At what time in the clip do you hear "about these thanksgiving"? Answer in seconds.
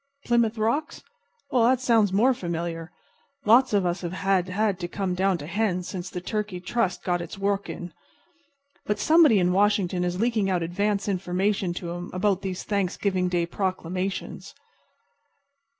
12.15-13.29